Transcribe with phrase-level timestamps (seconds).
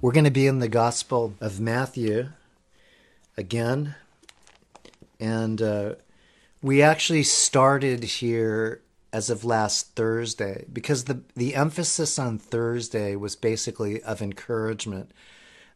[0.00, 2.28] We're going to be in the Gospel of Matthew
[3.36, 3.96] again.
[5.18, 5.94] And uh,
[6.62, 8.80] we actually started here
[9.12, 15.10] as of last Thursday because the, the emphasis on Thursday was basically of encouragement,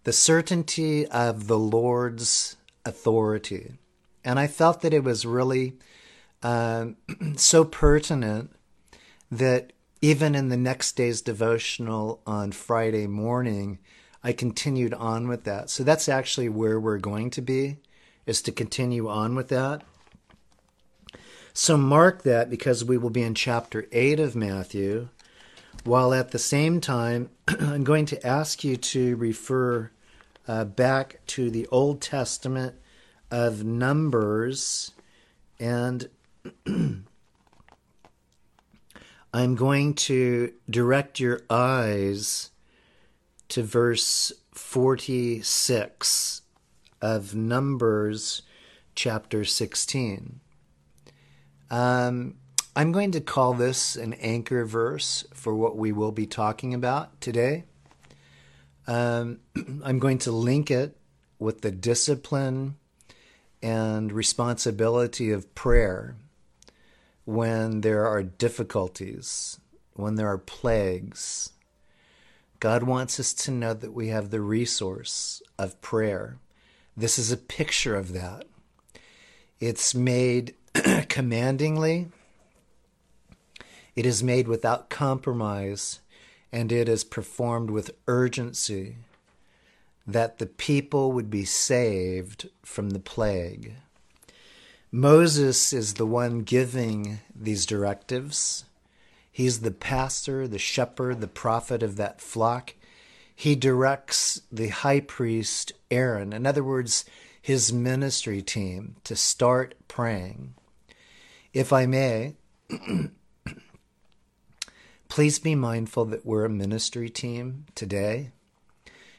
[0.04, 3.72] the certainty of the Lord's authority.
[4.24, 5.72] And I felt that it was really
[6.44, 6.90] uh,
[7.36, 8.54] so pertinent
[9.32, 13.80] that even in the next day's devotional on Friday morning,
[14.24, 15.70] I continued on with that.
[15.70, 17.78] So that's actually where we're going to be,
[18.26, 19.82] is to continue on with that.
[21.52, 25.08] So mark that because we will be in chapter 8 of Matthew,
[25.84, 29.90] while at the same time, I'm going to ask you to refer
[30.48, 32.76] uh, back to the Old Testament
[33.30, 34.92] of Numbers
[35.58, 36.08] and
[39.34, 42.51] I'm going to direct your eyes
[43.52, 46.40] to verse 46
[47.02, 48.40] of Numbers
[48.94, 50.40] chapter 16.
[51.70, 52.36] Um,
[52.74, 57.20] I'm going to call this an anchor verse for what we will be talking about
[57.20, 57.64] today.
[58.86, 59.40] Um,
[59.84, 60.96] I'm going to link it
[61.38, 62.76] with the discipline
[63.62, 66.16] and responsibility of prayer
[67.26, 69.60] when there are difficulties,
[69.92, 71.51] when there are plagues.
[72.62, 76.38] God wants us to know that we have the resource of prayer.
[76.96, 78.44] This is a picture of that.
[79.58, 80.54] It's made
[81.08, 82.06] commandingly,
[83.96, 85.98] it is made without compromise,
[86.52, 88.94] and it is performed with urgency
[90.06, 93.74] that the people would be saved from the plague.
[94.92, 98.66] Moses is the one giving these directives.
[99.32, 102.74] He's the pastor, the shepherd, the prophet of that flock.
[103.34, 107.06] He directs the high priest Aaron, in other words,
[107.40, 110.54] his ministry team, to start praying.
[111.54, 112.36] If I may,
[115.08, 118.30] please be mindful that we're a ministry team today.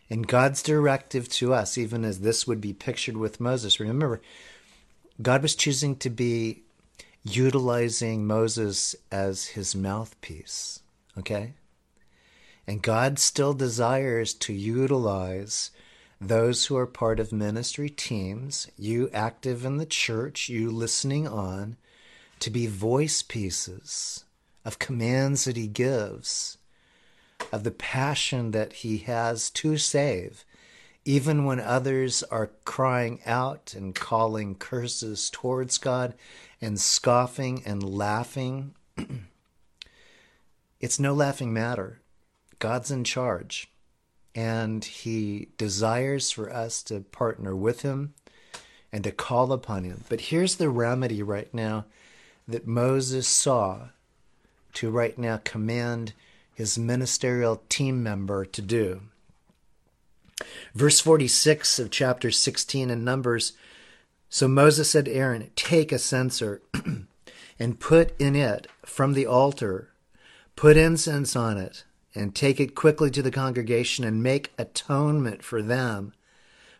[0.09, 4.21] And God's directive to us, even as this would be pictured with Moses, remember,
[5.21, 6.62] God was choosing to be
[7.23, 10.81] utilizing Moses as his mouthpiece,
[11.17, 11.53] okay?
[12.67, 15.71] And God still desires to utilize
[16.19, 21.77] those who are part of ministry teams, you active in the church, you listening on,
[22.39, 24.25] to be voice pieces
[24.65, 26.57] of commands that he gives,
[27.51, 30.45] of the passion that he has to save
[31.05, 36.13] even when others are crying out and calling curses towards God
[36.63, 38.73] and scoffing and laughing,
[40.79, 41.99] it's no laughing matter.
[42.59, 43.69] God's in charge,
[44.33, 48.13] and He desires for us to partner with Him
[48.91, 50.05] and to call upon Him.
[50.07, 51.85] But here's the remedy right now
[52.47, 53.89] that Moses saw
[54.73, 56.13] to right now command
[56.53, 59.01] his ministerial team member to do.
[60.73, 63.53] Verse 46 of chapter 16 in Numbers
[64.33, 66.63] So Moses said to Aaron, Take a censer
[67.59, 69.91] and put in it from the altar,
[70.55, 71.83] put incense on it,
[72.15, 76.13] and take it quickly to the congregation and make atonement for them.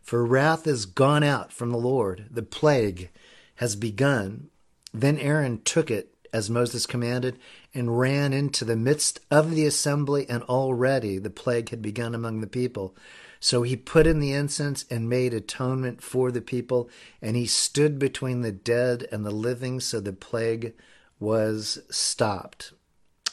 [0.01, 3.11] For wrath is gone out from the Lord, the plague
[3.57, 4.49] has begun.
[4.91, 7.37] Then Aaron took it as Moses commanded
[7.71, 12.41] and ran into the midst of the assembly, and already the plague had begun among
[12.41, 12.95] the people.
[13.43, 16.89] So he put in the incense and made atonement for the people,
[17.21, 20.73] and he stood between the dead and the living, so the plague
[21.19, 22.71] was stopped.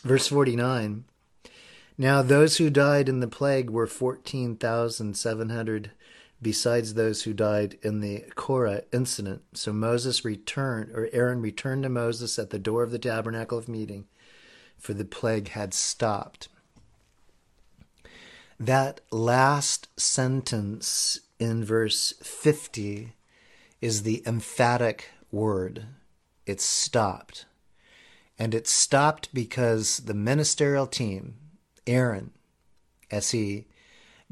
[0.02, 1.04] Verse 49
[1.96, 5.92] Now those who died in the plague were 14,700,
[6.42, 9.42] besides those who died in the Korah incident.
[9.54, 13.68] So Moses returned, or Aaron returned to Moses at the door of the tabernacle of
[13.68, 14.06] meeting,
[14.76, 16.48] for the plague had stopped.
[18.60, 23.14] That last sentence in verse 50
[23.80, 25.86] is the emphatic word.
[26.44, 27.46] It stopped.
[28.38, 31.36] And it stopped because the ministerial team,
[31.86, 32.32] Aaron,
[33.10, 33.66] as he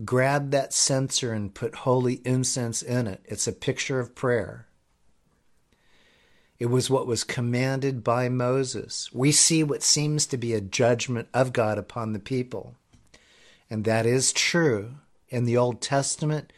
[0.05, 4.67] grabbed that censer and put holy incense in it, it's a picture of prayer.
[6.59, 9.11] It was what was commanded by Moses.
[9.11, 12.75] We see what seems to be a judgment of God upon the people.
[13.71, 14.95] And that is true.
[15.29, 16.53] In the Old Testament,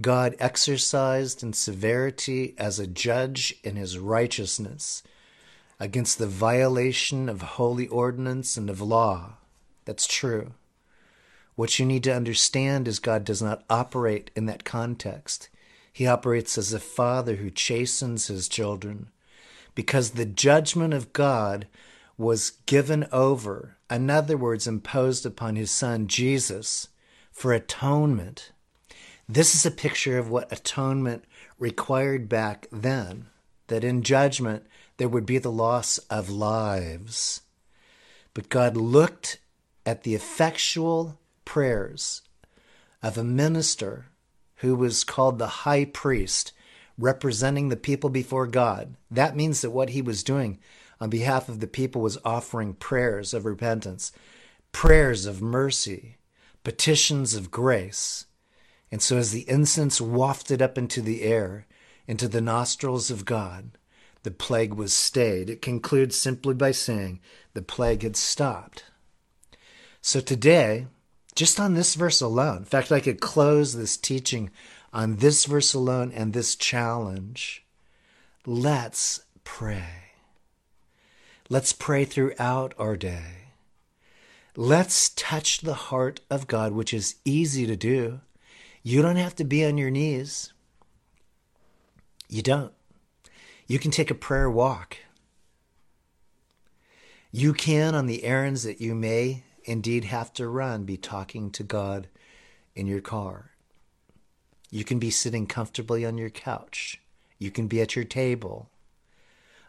[0.00, 5.02] God exercised in severity as a judge in his righteousness
[5.78, 9.34] against the violation of holy ordinance and of law.
[9.84, 10.52] That's true.
[11.54, 15.48] What you need to understand is God does not operate in that context.
[15.90, 19.08] He operates as a father who chastens his children
[19.74, 21.66] because the judgment of God
[22.18, 26.88] was given over, in other words, imposed upon his son Jesus
[27.30, 28.52] for atonement.
[29.28, 31.24] This is a picture of what atonement
[31.58, 33.26] required back then,
[33.68, 34.66] that in judgment
[34.96, 37.42] there would be the loss of lives.
[38.34, 39.38] But God looked
[39.84, 42.22] at the effectual prayers
[43.02, 44.06] of a minister
[44.56, 46.52] who was called the high priest,
[46.98, 48.96] representing the people before God.
[49.10, 50.58] That means that what he was doing
[51.00, 54.12] on behalf of the people was offering prayers of repentance,
[54.72, 56.16] prayers of mercy,
[56.64, 58.26] petitions of grace.
[58.90, 61.66] And so, as the incense wafted up into the air,
[62.06, 63.72] into the nostrils of God,
[64.22, 65.50] the plague was stayed.
[65.50, 67.20] It concludes simply by saying
[67.54, 68.84] the plague had stopped.
[70.00, 70.86] So, today,
[71.34, 74.50] just on this verse alone, in fact, I could close this teaching
[74.92, 77.66] on this verse alone and this challenge.
[78.46, 80.05] Let's pray.
[81.48, 83.52] Let's pray throughout our day.
[84.56, 88.20] Let's touch the heart of God, which is easy to do.
[88.82, 90.52] You don't have to be on your knees.
[92.28, 92.72] You don't.
[93.68, 94.96] You can take a prayer walk.
[97.30, 101.62] You can, on the errands that you may indeed have to run, be talking to
[101.62, 102.08] God
[102.74, 103.52] in your car.
[104.70, 107.00] You can be sitting comfortably on your couch.
[107.38, 108.68] You can be at your table.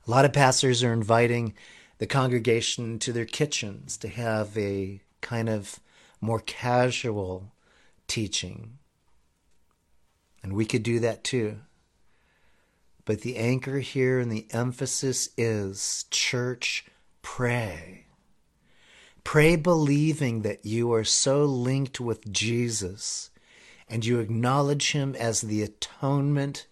[0.08, 1.54] A lot of pastors are inviting
[1.98, 5.82] the congregation to their kitchens to have a kind of
[6.22, 7.52] more casual
[8.08, 8.78] teaching.
[10.42, 11.58] And we could do that too.
[13.04, 16.86] But the anchor here and the emphasis is church,
[17.22, 18.06] pray.
[19.26, 23.30] Pray believing that you are so linked with Jesus
[23.90, 26.66] and you acknowledge him as the atonement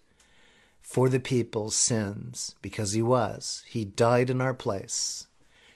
[0.96, 3.66] for the people's sins because he was.
[3.68, 5.28] He died in our place.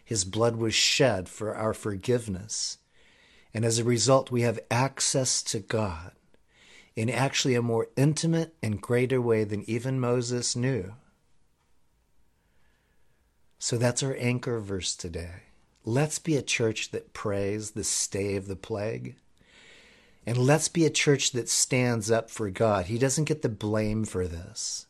[0.06, 2.78] His blood was shed for our forgiveness.
[3.54, 6.14] And as a result, we have access to God
[6.96, 10.94] in actually a more intimate and greater way than even Moses knew.
[13.58, 15.48] So that's our anchor verse today.
[15.84, 19.18] Let's be a church that prays the stay of the plague.
[20.26, 22.86] And let's be a church that stands up for God.
[22.86, 24.86] He doesn't get the blame for this.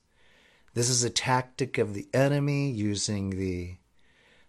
[0.80, 3.76] This is a tactic of the enemy using the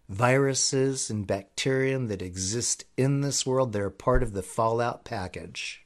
[0.09, 3.73] viruses and bacterium that exist in this world.
[3.73, 5.85] They're part of the fallout package.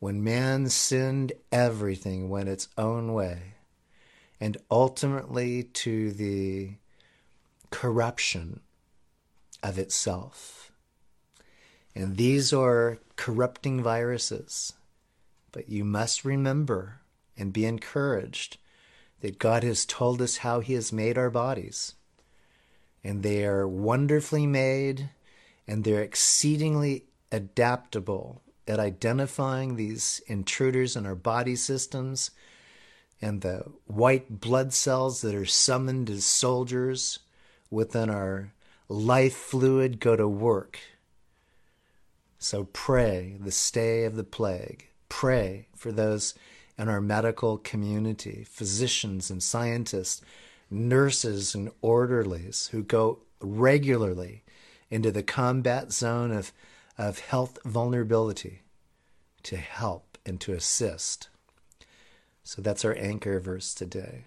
[0.00, 3.54] When man sinned, everything went its own way,
[4.40, 6.72] and ultimately to the
[7.70, 8.58] corruption
[9.62, 10.72] of itself.
[11.94, 14.72] And these are corrupting viruses.
[15.52, 17.02] But you must remember
[17.38, 18.58] and be encouraged
[19.20, 21.94] that God has told us how He has made our bodies.
[23.02, 25.10] And they are wonderfully made
[25.68, 32.30] and they're exceedingly adaptable at identifying these intruders in our body systems
[33.22, 37.20] and the white blood cells that are summoned as soldiers
[37.70, 38.52] within our
[38.88, 40.78] life fluid go to work
[42.38, 44.88] so pray the stay of the plague.
[45.08, 46.34] Pray for those
[46.78, 50.22] in our medical community, physicians and scientists,
[50.70, 54.42] nurses and orderlies who go regularly
[54.90, 56.52] into the combat zone of,
[56.98, 58.62] of health vulnerability
[59.42, 61.28] to help and to assist.
[62.42, 64.24] So that's our anchor verse today.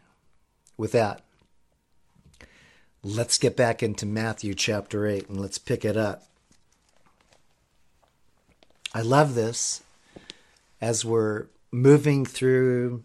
[0.77, 1.21] With that,
[3.03, 6.29] let's get back into Matthew chapter 8 and let's pick it up
[8.93, 9.83] I love this
[10.81, 13.03] as we're moving through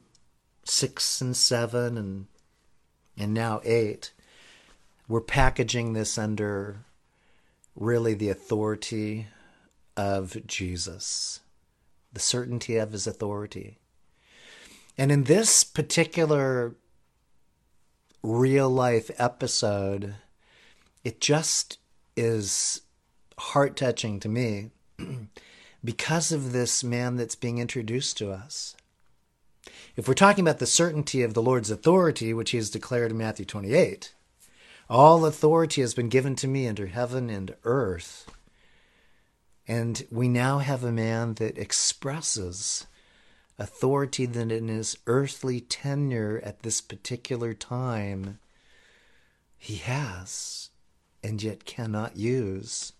[0.64, 2.26] six and seven and
[3.16, 4.12] and now eight.
[5.06, 6.78] We're packaging this under
[7.76, 9.26] really the authority
[9.97, 11.40] of Jesus,
[12.12, 13.78] the certainty of his authority.
[14.97, 16.75] And in this particular
[18.23, 20.14] real life episode,
[21.04, 21.78] it just
[22.16, 22.80] is
[23.38, 24.71] heart touching to me
[25.85, 28.75] because of this man that's being introduced to us.
[29.97, 33.19] If we're talking about the certainty of the Lord's authority, which he has declared in
[33.19, 34.14] Matthew 28,
[34.88, 38.31] all authority has been given to me under heaven and earth.
[39.67, 42.87] And we now have a man that expresses
[43.59, 48.38] authority that in his earthly tenure at this particular time
[49.57, 50.71] he has
[51.23, 52.93] and yet cannot use.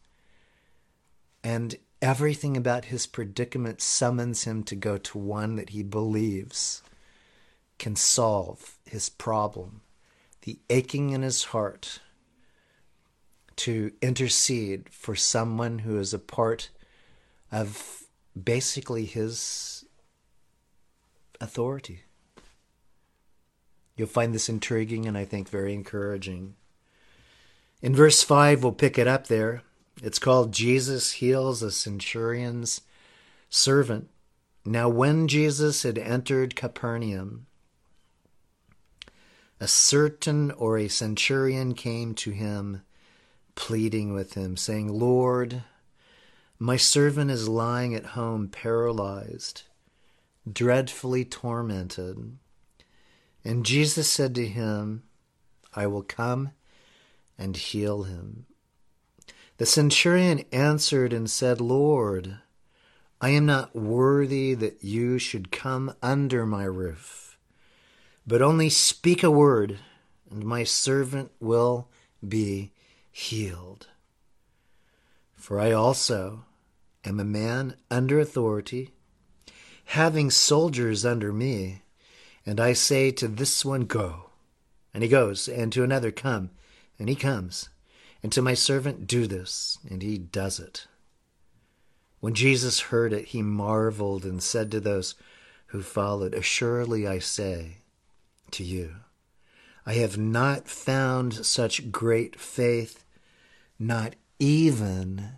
[1.43, 6.83] And everything about his predicament summons him to go to one that he believes
[7.79, 9.81] can solve his problem,
[10.43, 12.01] the aching in his heart,
[13.57, 16.69] to intercede for someone who is a part
[17.51, 18.03] of
[18.41, 19.87] basically his
[21.41, 22.03] authority.
[23.97, 26.57] You'll find this intriguing and I think very encouraging.
[27.81, 29.63] In verse 5, we'll pick it up there.
[30.05, 32.83] It's called Jesus Heals a Centurion's
[33.49, 34.11] Servant.
[34.63, 37.47] Now, when Jesus had entered Capernaum,
[39.59, 42.83] a certain or a centurion came to him,
[43.55, 45.63] pleading with him, saying, Lord,
[46.59, 49.63] my servant is lying at home paralyzed,
[50.47, 52.37] dreadfully tormented.
[53.43, 55.05] And Jesus said to him,
[55.73, 56.51] I will come
[57.39, 58.45] and heal him.
[59.57, 62.39] The centurion answered and said, Lord,
[63.21, 67.39] I am not worthy that you should come under my roof,
[68.27, 69.79] but only speak a word,
[70.29, 71.89] and my servant will
[72.27, 72.73] be
[73.13, 73.87] healed.
[75.37, 76.45] For I also
[77.05, 78.91] am a man under authority,
[79.85, 81.83] having soldiers under me,
[82.45, 84.31] and I say to this one, Go,
[84.93, 86.51] and he goes, and to another, Come,
[86.99, 87.69] and he comes,
[88.25, 90.87] and to my servant, Do this, and he does it.
[92.21, 95.15] When Jesus heard it, he marveled and said to those
[95.67, 97.83] who followed, Assuredly I say
[98.53, 98.95] to you,
[99.85, 103.05] I have not found such great faith,
[103.79, 105.33] not even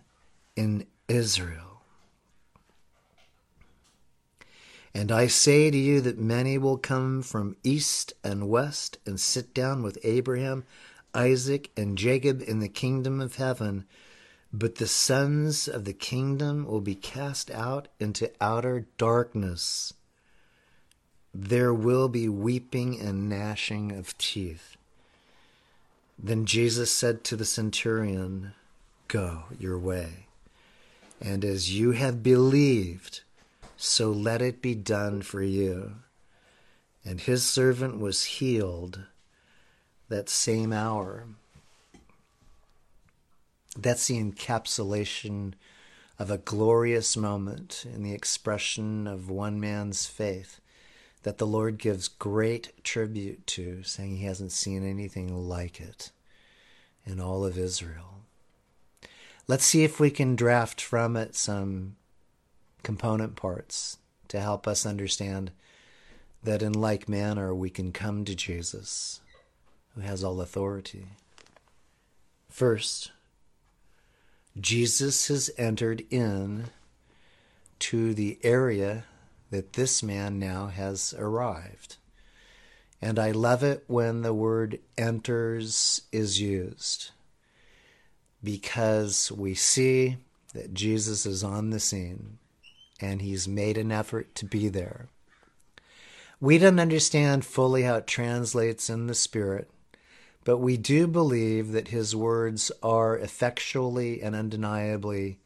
[0.55, 1.81] in Israel.
[4.93, 9.53] And I say to you that many will come from east and west and sit
[9.53, 10.63] down with Abraham,
[11.17, 13.85] Isaac, and Jacob in the kingdom of heaven.
[14.53, 19.93] But the sons of the kingdom will be cast out into outer darkness.
[21.33, 24.77] There will be weeping and gnashing of teeth.
[26.17, 28.53] Then Jesus said to the centurion,
[29.07, 30.27] Go your way
[31.19, 33.21] and as you have believed,
[33.75, 35.95] so let it be done for you.
[37.03, 39.03] And his servant was healed
[40.09, 41.25] that same hour.
[43.77, 45.53] That's the encapsulation
[46.19, 50.59] of a glorious moment in the expression of one man's faith
[51.23, 56.11] that the Lord gives great tribute to, saying he hasn't seen anything like it
[57.05, 58.21] in all of Israel.
[59.47, 61.95] Let's see if we can draft from it some
[62.83, 63.97] component parts
[64.29, 65.51] to help us understand
[66.43, 69.21] that in like manner we can come to Jesus,
[69.97, 71.07] who has all authority.
[72.49, 73.11] First,
[74.59, 76.65] Jesus has entered in
[77.79, 79.05] to the area
[79.49, 81.97] that this man now has arrived.
[83.01, 87.11] And I love it when the word enters is used
[88.43, 90.17] because we see
[90.53, 92.37] that Jesus is on the scene
[92.99, 95.07] and he's made an effort to be there.
[96.39, 99.69] We don't understand fully how it translates in the Spirit,
[100.47, 105.39] but we do believe that his words are effectually and undeniably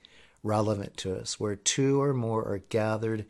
[0.44, 1.40] relevant to us.
[1.40, 3.26] Where two or more are gathered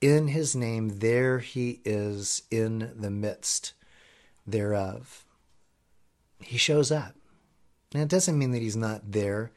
[0.00, 3.72] in his name, there he is in the midst
[4.46, 5.24] thereof.
[6.38, 7.16] He shows up.
[7.92, 9.50] And it doesn't mean that he's not there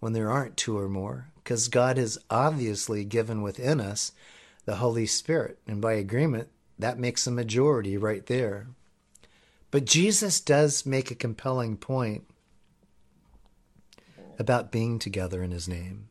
[0.00, 4.10] when there aren't two or more, because God has obviously given within us
[4.64, 5.60] the Holy Spirit.
[5.68, 6.48] And by agreement,
[6.80, 8.66] that makes a majority right there.
[9.70, 12.24] But Jesus does make a compelling point
[14.38, 16.08] about being together in his name.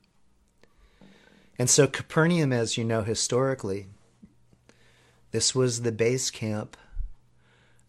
[1.57, 3.87] And so, Capernaum, as you know historically,
[5.31, 6.75] this was the base camp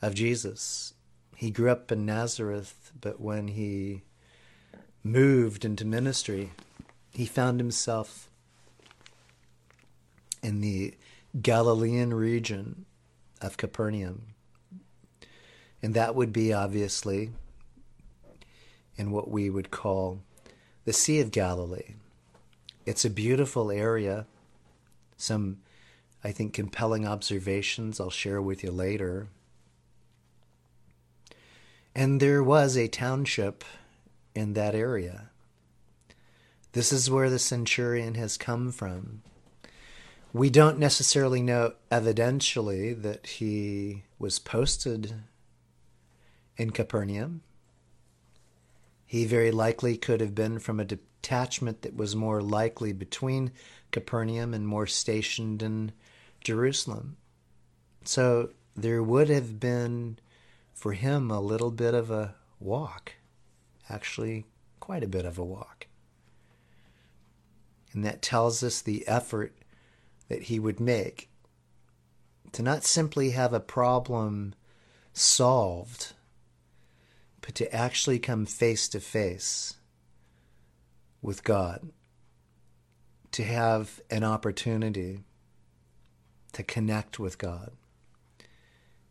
[0.00, 0.94] of Jesus.
[1.35, 4.02] He grew up in Nazareth but when he
[5.02, 6.52] moved into ministry,
[7.11, 8.28] he found himself
[10.42, 10.94] in the
[11.40, 12.87] Galilean region
[13.40, 14.35] of Capernaum.
[15.86, 17.30] And that would be obviously
[18.96, 20.18] in what we would call
[20.84, 21.94] the Sea of Galilee.
[22.84, 24.26] It's a beautiful area.
[25.16, 25.58] Some,
[26.24, 29.28] I think, compelling observations I'll share with you later.
[31.94, 33.62] And there was a township
[34.34, 35.30] in that area.
[36.72, 39.22] This is where the centurion has come from.
[40.32, 45.22] We don't necessarily know evidentially that he was posted
[46.56, 47.42] in Capernaum.
[49.04, 53.52] He very likely could have been from a detachment that was more likely between
[53.92, 55.92] Capernaum and more stationed in
[56.42, 57.16] Jerusalem.
[58.04, 60.18] So there would have been
[60.75, 63.12] for him a little bit of a walk,
[63.88, 64.46] actually,
[64.80, 65.86] quite a bit of a walk.
[67.92, 69.56] And that tells us the effort
[70.28, 71.30] that he would make
[72.52, 74.54] to not simply have a problem
[75.12, 76.12] solved,
[77.46, 79.74] but to actually come face to face
[81.22, 81.90] with God,
[83.30, 85.20] to have an opportunity
[86.54, 87.70] to connect with God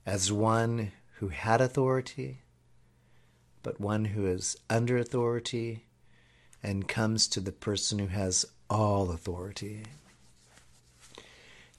[0.06, 2.42] as one who had authority,
[3.63, 5.86] but one who is under authority
[6.62, 9.84] and comes to the person who has all authority.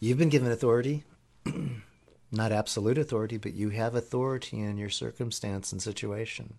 [0.00, 1.04] You've been given authority,
[2.30, 6.54] not absolute authority, but you have authority in your circumstance and situation.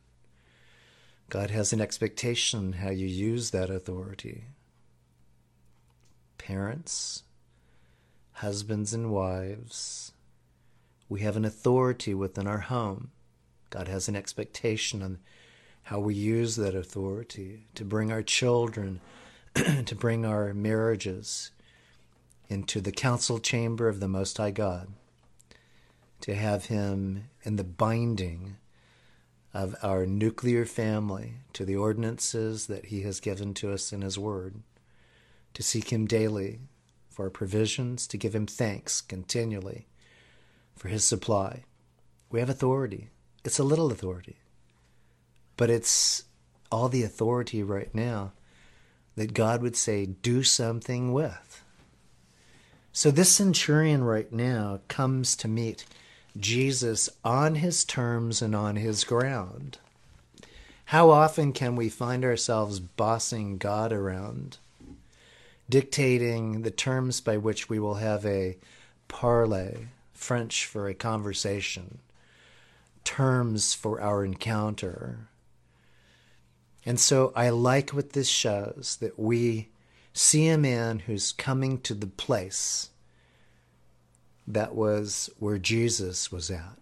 [1.30, 4.46] God has an expectation how you use that authority.
[6.38, 7.24] Parents,
[8.34, 10.14] husbands, and wives,
[11.10, 13.12] we have an authority within our home.
[13.70, 15.20] God has an expectation on
[15.84, 19.02] how we use that authority to bring our children,
[19.86, 21.52] to bring our marriages
[22.50, 24.88] into the council chamber of the Most High God,
[26.22, 28.58] to have Him in the binding
[29.54, 34.18] of our nuclear family to the ordinances that He has given to us in His
[34.18, 34.62] Word,
[35.54, 36.60] to seek Him daily
[37.10, 39.88] for provisions, to give Him thanks continually
[40.78, 41.64] for his supply.
[42.30, 43.10] We have authority.
[43.44, 44.38] It's a little authority,
[45.56, 46.24] but it's
[46.72, 48.34] all the authority right now
[49.16, 51.64] that God would say, do something with.
[52.92, 55.86] So this centurion right now comes to meet
[56.40, 59.78] Jesus on his terms and on his ground.
[60.86, 64.58] How often can we find ourselves bossing God around,
[65.70, 68.58] dictating the terms by which we will have a
[69.08, 72.00] parley, French for a conversation,
[73.04, 75.28] terms for our encounter.
[76.86, 79.70] And so I like what this shows that we
[80.14, 82.90] see a man who's coming to the place
[84.48, 86.78] that was where Jesus was at.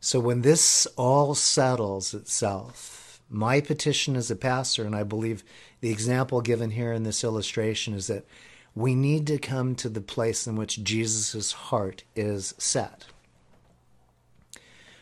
[0.00, 5.42] So when this all settles itself, my petition as a pastor, and I believe
[5.80, 8.26] the example given here in this illustration is that
[8.74, 13.06] we need to come to the place in which Jesus' heart is set.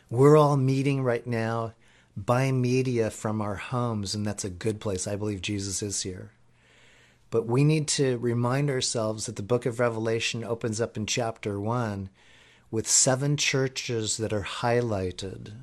[0.09, 1.73] We're all meeting right now
[2.17, 5.07] by media from our homes, and that's a good place.
[5.07, 6.33] I believe Jesus is here.
[7.33, 11.59] But we need to remind ourselves that the book of Revelation opens up in chapter
[11.59, 12.11] 1
[12.71, 15.55] with seven churches that are highlighted.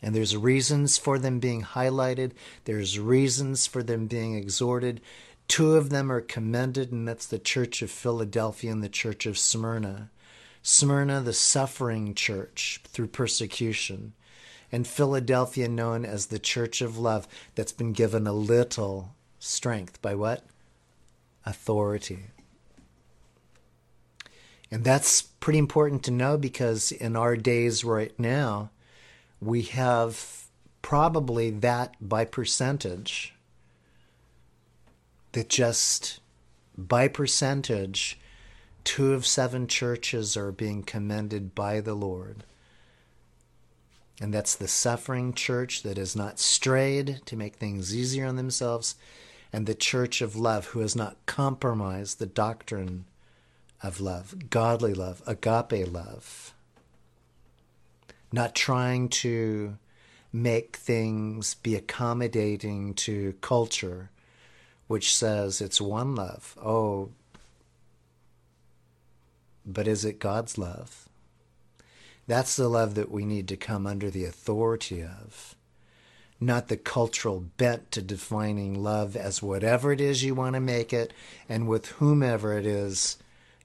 [0.00, 2.30] And there's reasons for them being highlighted,
[2.64, 5.00] there's reasons for them being exhorted,
[5.48, 9.36] Two of them are commended, and that's the Church of Philadelphia and the Church of
[9.36, 10.10] Smyrna.
[10.62, 14.14] Smyrna, the suffering church through persecution,
[14.70, 20.14] and Philadelphia, known as the Church of Love, that's been given a little strength by
[20.14, 20.44] what?
[21.44, 22.24] Authority.
[24.70, 28.70] And that's pretty important to know because in our days right now,
[29.40, 30.46] we have
[30.82, 33.34] probably that by percentage
[35.32, 36.20] that just
[36.78, 38.18] by percentage,
[38.84, 42.44] two of seven churches are being commended by the Lord.
[44.20, 48.94] And that's the suffering church that has not strayed to make things easier on themselves,
[49.54, 53.04] and the church of love who has not compromised the doctrine
[53.84, 56.52] of love, godly love, agape love.
[58.32, 59.78] Not trying to
[60.32, 64.10] make things be accommodating to culture
[64.88, 66.58] which says it's one love.
[66.60, 67.10] Oh,
[69.64, 71.08] but is it God's love?
[72.26, 75.54] That's the love that we need to come under the authority of,
[76.44, 80.92] not the cultural bent to defining love as whatever it is you want to make
[80.92, 81.12] it
[81.48, 83.16] and with whomever it is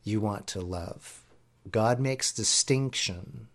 [0.04, 1.22] you want to love.
[1.70, 3.48] God makes distinction.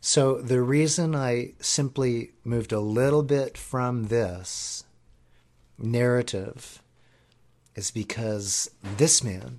[0.00, 4.84] So the reason I simply moved a little bit from this
[5.78, 6.82] narrative
[7.74, 9.58] is because this man,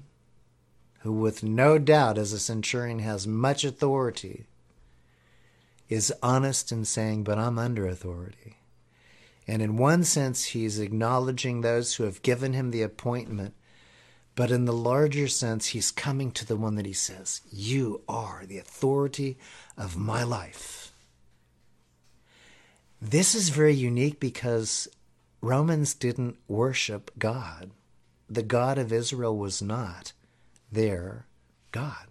[1.00, 4.46] who with no doubt as a centurion has much authority,
[5.92, 8.56] is honest in saying, But I'm under authority.
[9.46, 13.54] And in one sense, he's acknowledging those who have given him the appointment.
[14.34, 18.46] But in the larger sense, he's coming to the one that he says, You are
[18.46, 19.38] the authority
[19.78, 20.94] of my life.
[23.02, 24.88] This is very unique because
[25.42, 27.72] Romans didn't worship God.
[28.30, 30.14] The God of Israel was not
[30.72, 31.26] their
[31.72, 32.11] God.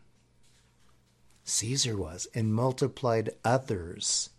[1.51, 4.31] Caesar was, and multiplied others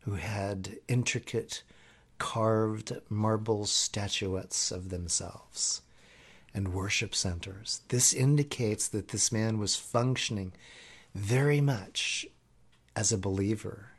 [0.00, 1.62] who had intricate
[2.18, 5.82] carved marble statuettes of themselves
[6.54, 7.80] and worship centers.
[7.88, 10.52] This indicates that this man was functioning
[11.14, 12.26] very much
[12.94, 13.90] as a believer.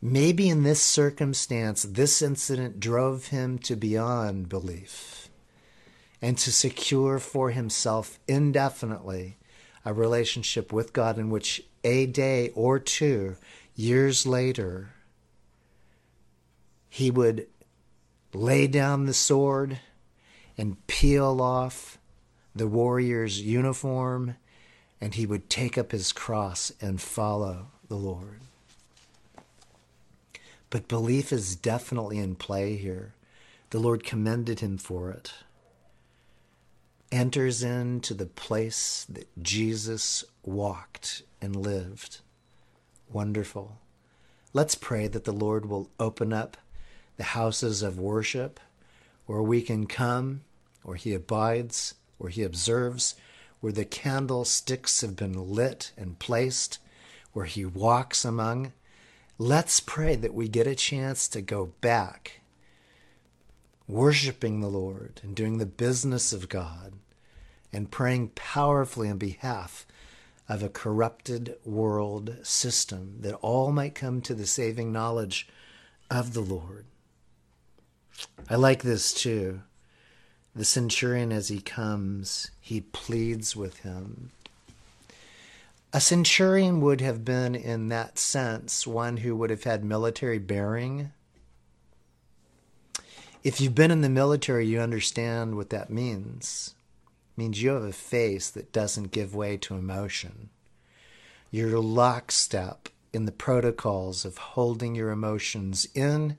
[0.00, 5.28] Maybe in this circumstance, this incident drove him to beyond belief
[6.22, 9.36] and to secure for himself indefinitely
[9.84, 13.36] a relationship with God in which a day or two
[13.74, 14.90] years later
[16.88, 17.46] he would
[18.32, 19.78] lay down the sword
[20.56, 21.98] and peel off
[22.54, 24.36] the warrior's uniform
[25.00, 28.40] and he would take up his cross and follow the Lord.
[30.70, 33.14] But belief is definitely in play here.
[33.70, 35.32] The Lord commended him for it.
[37.14, 42.18] Enters into the place that Jesus walked and lived.
[43.08, 43.78] Wonderful.
[44.52, 46.56] Let's pray that the Lord will open up
[47.16, 48.58] the houses of worship
[49.26, 50.40] where we can come,
[50.82, 53.14] where He abides, where He observes,
[53.60, 56.80] where the candlesticks have been lit and placed,
[57.32, 58.72] where He walks among.
[59.38, 62.40] Let's pray that we get a chance to go back,
[63.86, 66.94] worshiping the Lord and doing the business of God
[67.74, 69.84] and praying powerfully on behalf
[70.48, 75.48] of a corrupted world system that all might come to the saving knowledge
[76.10, 76.84] of the Lord.
[78.48, 79.62] I like this too.
[80.54, 84.30] The centurion, as he comes, he pleads with him.
[85.92, 91.10] A centurion would have been, in that sense, one who would have had military bearing.
[93.42, 96.74] If you've been in the military, you understand what that means.
[97.36, 100.50] Means you have a face that doesn't give way to emotion.
[101.50, 106.36] You're lockstep in the protocols of holding your emotions in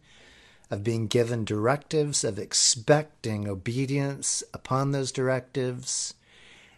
[0.72, 6.16] of being given directives, of expecting obedience upon those directives.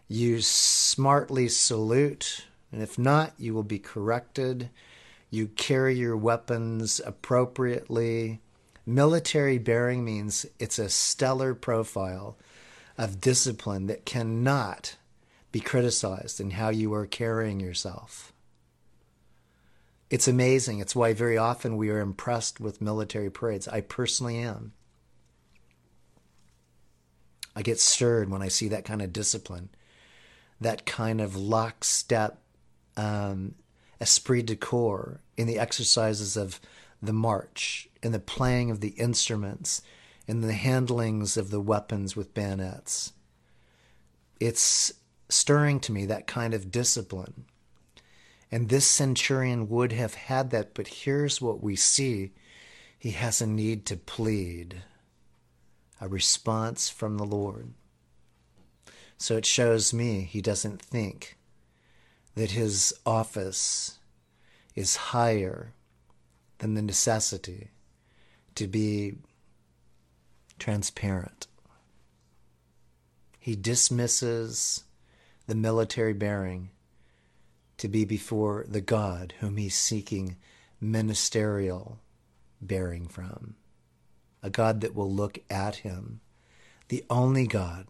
[0.08, 4.70] You smartly salute, and if not, you will be corrected.
[5.30, 8.42] You carry your weapons appropriately.
[8.86, 12.38] Military bearing means it's a stellar profile
[12.98, 14.96] of discipline that cannot
[15.52, 18.34] be criticized in how you are carrying yourself.
[20.10, 20.80] It's amazing.
[20.80, 23.68] It's why very often we are impressed with military parades.
[23.68, 24.74] I personally am.
[27.56, 29.70] I get stirred when I see that kind of discipline,
[30.62, 32.40] that kind of lockstep
[32.96, 33.56] um,
[34.00, 36.62] esprit de corps in the exercises of
[37.02, 39.82] the march, in the playing of the instruments,
[40.28, 43.14] in the handlings of the weapons with bayonets.
[44.40, 44.94] It's
[45.30, 47.46] stirring to me that kind of discipline.
[48.52, 52.32] And this centurion would have had that, but here's what we see
[53.00, 54.84] he has a need to plead,
[56.02, 57.74] a response from the Lord.
[59.18, 61.38] So it shows me he doesn't think
[62.36, 64.00] that his office
[64.76, 65.74] is higher
[66.60, 67.70] than the necessity
[68.56, 69.16] to be
[70.60, 71.48] transparent.
[73.40, 74.84] He dismisses
[75.48, 76.70] the military bearing
[77.78, 80.36] to be before the God whom he's seeking
[80.82, 82.00] ministerial
[82.62, 83.56] bearing from.
[84.44, 86.20] A God that will look at him,
[86.90, 87.88] the only God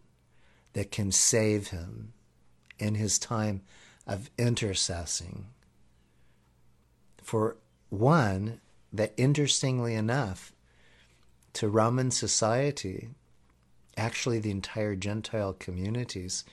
[0.74, 2.14] that can save him
[2.80, 3.62] in his time
[4.06, 5.46] of intercessing.
[7.22, 7.58] For
[7.90, 8.62] one,
[8.94, 10.54] that interestingly enough,
[11.58, 13.10] to Roman society,
[13.98, 16.43] actually the entire Gentile communities,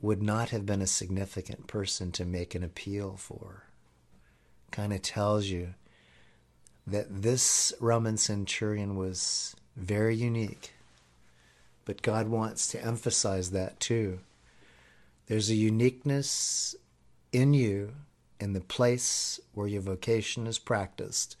[0.00, 3.64] would not have been a significant person to make an appeal for.
[4.70, 5.74] Kind of tells you
[6.86, 10.72] that this Roman centurion was very unique.
[11.84, 14.20] But God wants to emphasize that too.
[15.26, 16.74] There's a uniqueness
[17.32, 17.92] in you
[18.40, 21.36] in the place where your vocation is practiced,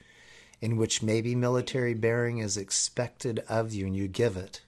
[0.60, 4.62] in which maybe military bearing is expected of you and you give it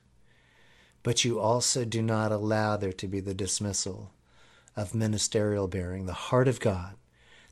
[1.02, 4.12] but you also do not allow there to be the dismissal
[4.76, 6.94] of ministerial bearing, the heart of God,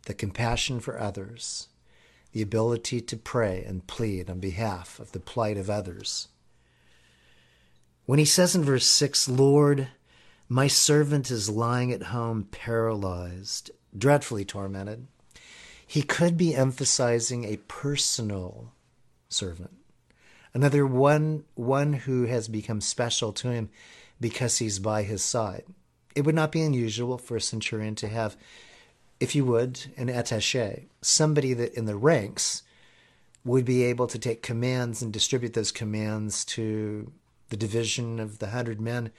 [0.06, 1.68] the compassion for others,
[2.32, 6.28] the ability to pray and plead on behalf of the plight of others.
[8.06, 9.88] When he says in verse 6, Lord,
[10.48, 15.06] my servant is lying at home paralyzed, dreadfully tormented,
[15.90, 18.72] he could be emphasizing a personal
[19.28, 19.76] servant.
[20.54, 23.70] Another one one who has become special to him
[24.20, 25.64] because he's by his side.
[26.14, 28.36] It would not be unusual for a centurion to have,
[29.18, 32.62] if you would, an attaché, somebody that in the ranks
[33.44, 37.10] would be able to take commands and distribute those commands to
[37.48, 39.10] the division of the hundred men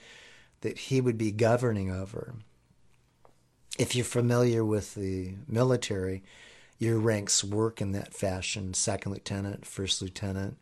[0.62, 2.32] that he would be governing over.
[3.78, 6.22] If you're familiar with the military,
[6.82, 10.56] your ranks work in that fashion second lieutenant, first lieutenant.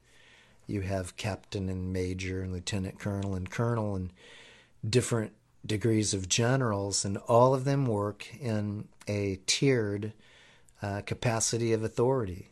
[0.66, 4.12] You have captain and major and lieutenant colonel and colonel and
[4.86, 5.32] different
[5.64, 10.12] degrees of generals, and all of them work in a tiered
[10.82, 12.50] uh, capacity of authority.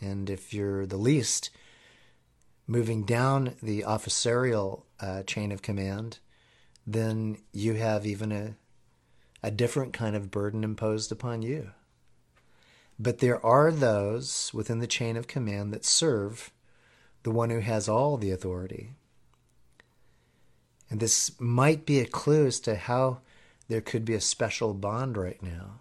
[0.00, 1.50] And if you're the least,
[2.68, 6.20] moving down the officerial uh, chain of command,
[6.86, 8.54] then you have even a,
[9.42, 11.72] a different kind of burden imposed upon you.
[12.98, 16.52] But there are those within the chain of command that serve
[17.22, 18.90] the one who has all the authority.
[20.90, 23.20] And this might be a clue as to how
[23.68, 25.80] there could be a special bond right now.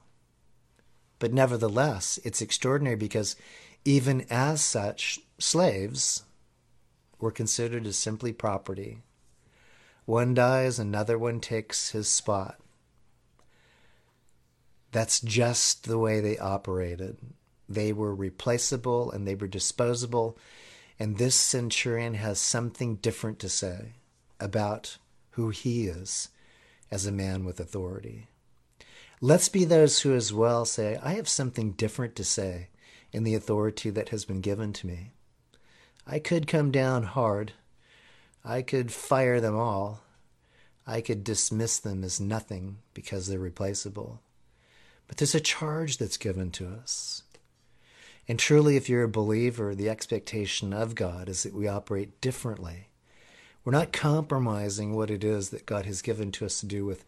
[1.19, 3.35] But nevertheless, it's extraordinary because
[3.83, 6.23] even as such, slaves
[7.19, 9.01] were considered as simply property.
[10.05, 12.60] One dies, another one takes his spot.
[14.91, 17.17] That's just the way they operated.
[17.69, 20.37] They were replaceable and they were disposable.
[20.99, 23.93] And this centurion has something different to say
[24.39, 24.97] about
[25.31, 26.29] who he is
[26.91, 28.27] as a man with authority.
[29.21, 32.69] Let's be those who as well say, I have something different to say
[33.13, 35.11] in the authority that has been given to me.
[36.05, 37.53] I could come down hard.
[38.43, 40.01] I could fire them all.
[40.87, 44.21] I could dismiss them as nothing because they're replaceable.
[45.11, 47.23] But there's a charge that's given to us.
[48.29, 52.87] And truly, if you're a believer, the expectation of God is that we operate differently
[53.63, 57.05] we're not compromising what it is that God has given to us to do with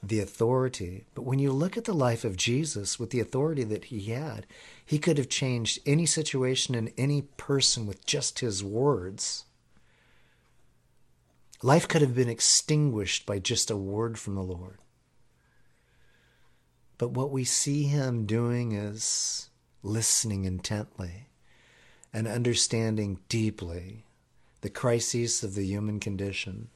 [0.00, 1.04] the authority.
[1.14, 4.46] But when you look at the life of Jesus with the authority that he had,
[4.84, 9.44] he could have changed any situation and any person with just his words.
[11.62, 14.78] Life could have been extinguished by just a word from the Lord.
[16.98, 19.50] But what we see him doing is
[19.82, 21.28] listening intently
[22.12, 24.04] and understanding deeply
[24.60, 26.68] the crises of the human condition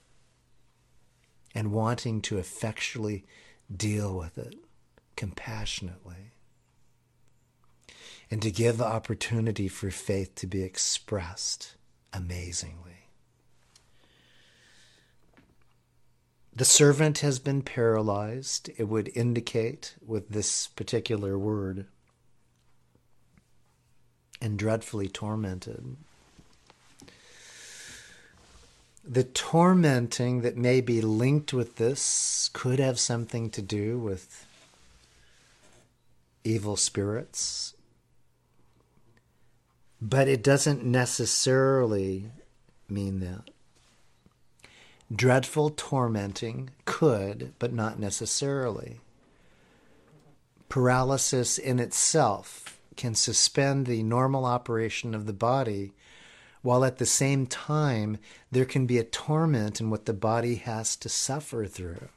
[1.54, 3.24] and wanting to effectually
[3.74, 4.54] deal with it
[5.16, 6.32] compassionately
[8.30, 11.74] and to give opportunity for faith to be expressed
[12.12, 13.01] amazingly.
[16.54, 21.86] The servant has been paralyzed, it would indicate with this particular word,
[24.40, 25.96] and dreadfully tormented
[29.04, 34.46] the tormenting that may be linked with this could have something to do with
[36.44, 37.74] evil spirits,
[40.00, 42.30] but it doesn't necessarily
[42.88, 43.51] mean that.
[45.14, 49.00] Dreadful tormenting could, but not necessarily.
[50.68, 55.92] Paralysis in itself can suspend the normal operation of the body
[56.62, 58.16] while at the same time
[58.50, 62.08] there can be a torment in what the body has to suffer through.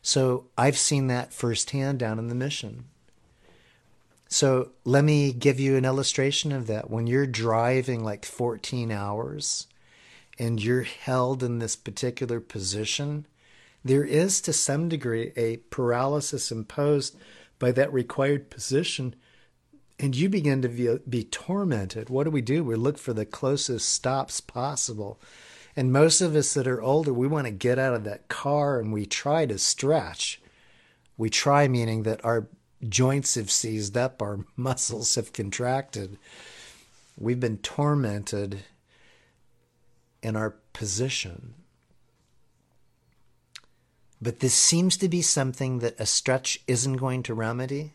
[0.00, 2.84] So I've seen that firsthand down in the mission.
[4.28, 6.88] So let me give you an illustration of that.
[6.88, 9.66] When you're driving like 14 hours
[10.38, 13.26] and you're held in this particular position,
[13.84, 17.16] there is to some degree a paralysis imposed
[17.58, 19.14] by that required position
[20.00, 22.08] and you begin to be, be, tormented.
[22.08, 22.64] What do we do?
[22.64, 25.20] We look for the closest stops possible.
[25.76, 28.80] And most of us that are older, we want to get out of that car
[28.80, 30.40] and we try to stretch.
[31.18, 32.48] We try, meaning that our
[32.88, 36.16] joints have seized up, our muscles have contracted.
[37.18, 38.60] We've been tormented
[40.22, 41.54] in our position.
[44.20, 47.94] But this seems to be something that a stretch isn't going to remedy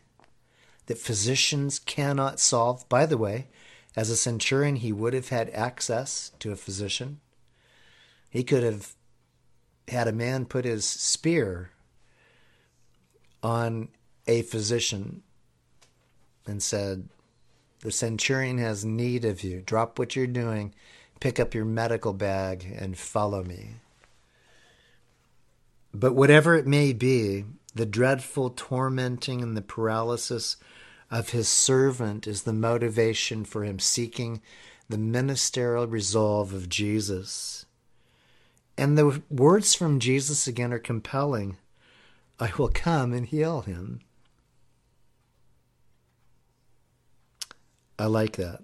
[0.86, 2.88] that physicians cannot solve.
[2.88, 3.46] By the way,
[3.94, 7.20] as a centurion, he would have had access to a physician.
[8.28, 8.94] He could have
[9.88, 11.70] had a man put his spear
[13.42, 13.88] on
[14.26, 15.22] a physician
[16.46, 17.08] and said,
[17.80, 19.62] The centurion has need of you.
[19.64, 20.74] Drop what you're doing,
[21.20, 23.76] pick up your medical bag, and follow me.
[25.92, 27.44] But whatever it may be,
[27.76, 30.56] The dreadful tormenting and the paralysis
[31.10, 34.40] of his servant is the motivation for him seeking
[34.88, 37.66] the ministerial resolve of Jesus.
[38.78, 41.58] And the words from Jesus again are compelling
[42.40, 44.00] I will come and heal him.
[47.98, 48.62] I like that.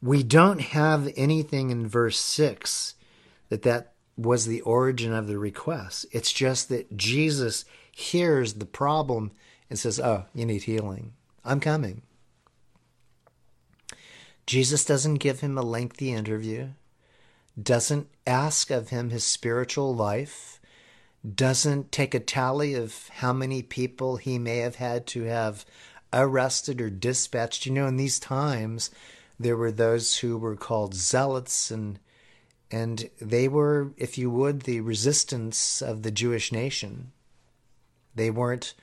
[0.00, 2.94] We don't have anything in verse 6
[3.48, 6.06] that that was the origin of the request.
[6.12, 9.32] It's just that Jesus hears the problem
[9.70, 11.12] and says, Oh, you need healing.
[11.44, 12.02] I'm coming.
[14.46, 16.68] Jesus doesn't give him a lengthy interview,
[17.60, 20.58] doesn't ask of him his spiritual life,
[21.34, 25.66] doesn't take a tally of how many people he may have had to have
[26.12, 27.66] arrested or dispatched.
[27.66, 28.90] You know, in these times,
[29.38, 31.98] there were those who were called zealots and
[32.70, 37.12] and they were, if you would, the resistance of the Jewish nation.
[38.14, 38.74] They weren't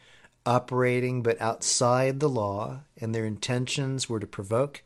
[0.44, 4.82] operating but outside the law, and their intentions were to provoke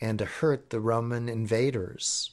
[0.00, 2.30] and to hurt the Roman invaders.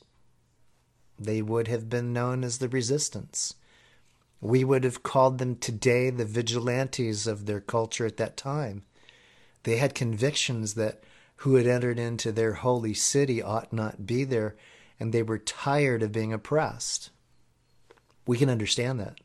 [1.19, 3.55] They would have been known as the resistance.
[4.39, 8.83] We would have called them today the vigilantes of their culture at that time.
[9.63, 11.03] They had convictions that
[11.39, 14.57] who had entered into their holy city ought not be there,
[14.99, 17.11] and they were tired of being oppressed.
[18.27, 19.19] We can understand that.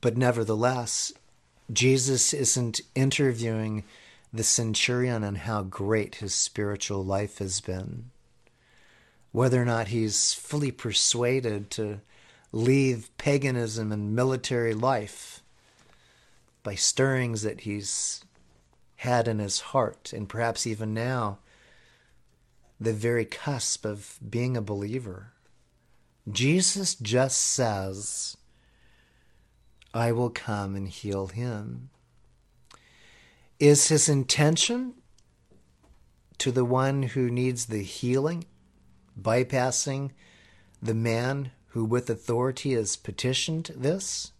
[0.00, 1.12] But nevertheless,
[1.72, 3.84] Jesus isn't interviewing
[4.32, 8.10] the centurion on how great his spiritual life has been,
[9.30, 12.00] whether or not he's fully persuaded to
[12.50, 15.40] leave paganism and military life
[16.62, 18.24] by stirrings that he's
[18.96, 21.38] had in his heart, and perhaps even now,
[22.80, 25.32] the very cusp of being a believer.
[26.30, 28.36] Jesus just says,
[29.94, 31.90] I will come and heal him.
[33.58, 34.94] Is his intention
[36.38, 38.44] to the one who needs the healing,
[39.20, 40.10] bypassing
[40.80, 44.32] the man who with authority has petitioned this?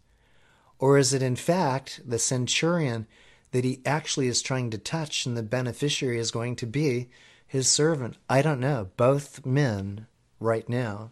[0.79, 3.07] Or is it in fact the centurion
[3.51, 7.09] that he actually is trying to touch and the beneficiary is going to be
[7.47, 8.17] his servant?
[8.29, 8.91] I don't know.
[8.97, 10.07] Both men
[10.39, 11.11] right now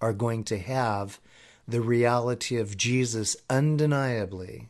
[0.00, 1.20] are going to have
[1.68, 4.68] the reality of Jesus undeniably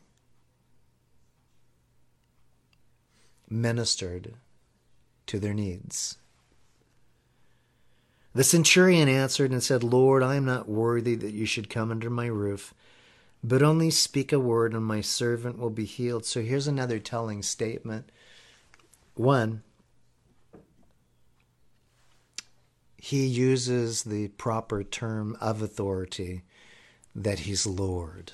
[3.49, 4.35] ministered
[5.27, 6.19] to their needs.
[8.35, 12.09] The centurion answered and said, Lord, I am not worthy that you should come under
[12.09, 12.73] my roof
[13.45, 16.25] but only speak a word, and my servant will be healed.
[16.25, 18.11] So here's another telling statement.
[19.15, 19.63] One,
[22.97, 26.45] he uses the proper term of authority
[27.15, 28.33] that he's Lord.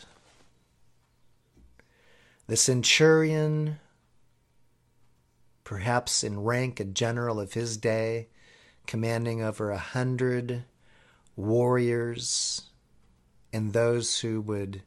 [2.47, 3.79] The centurion,
[5.65, 8.29] perhaps in rank a general of his day,
[8.87, 10.65] commanding over a hundred
[11.35, 12.71] warriors
[13.53, 14.83] and those who would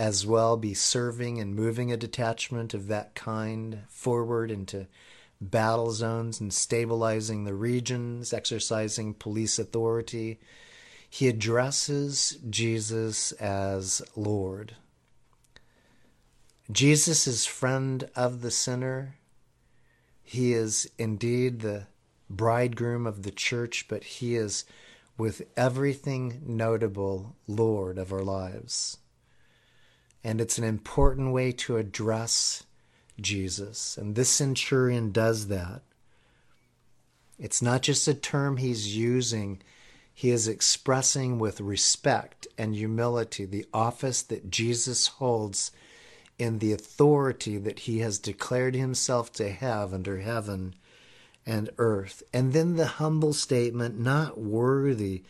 [0.00, 4.86] as well be serving and moving a detachment of that kind forward into
[5.42, 10.40] battle zones and stabilizing the regions, exercising police authority.
[11.10, 14.74] He addresses Jesus as Lord.
[16.72, 19.16] Jesus is friend of the sinner.
[20.22, 21.88] He is indeed the
[22.30, 24.64] bridegroom of the church, but he is
[25.18, 28.96] with everything notable Lord of our lives.
[30.22, 32.64] And it's an important way to address
[33.20, 33.96] Jesus.
[33.96, 35.82] And this centurion does that.
[37.38, 39.62] It's not just a term he's using,
[40.12, 45.70] he is expressing with respect and humility the office that Jesus holds
[46.38, 50.74] in the authority that he has declared himself to have under heaven
[51.46, 52.22] and earth.
[52.32, 55.22] And then the humble statement, not worthy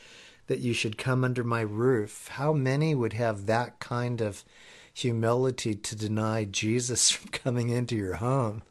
[0.48, 2.28] that you should come under my roof.
[2.32, 4.44] How many would have that kind of
[5.00, 8.62] humility to deny Jesus from coming into your home.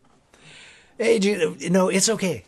[0.98, 2.44] Hey, you know, it's okay.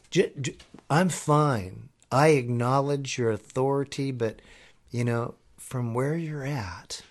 [0.90, 1.90] I'm fine.
[2.12, 4.42] I acknowledge your authority, but,
[4.90, 7.02] you know, from where you're at,